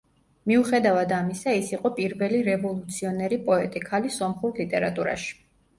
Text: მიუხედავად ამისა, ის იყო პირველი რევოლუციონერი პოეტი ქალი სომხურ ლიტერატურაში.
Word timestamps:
მიუხედავად 0.51 1.13
ამისა, 1.17 1.53
ის 1.61 1.69
იყო 1.75 1.93
პირველი 1.99 2.41
რევოლუციონერი 2.49 3.41
პოეტი 3.51 3.87
ქალი 3.89 4.17
სომხურ 4.21 4.61
ლიტერატურაში. 4.65 5.35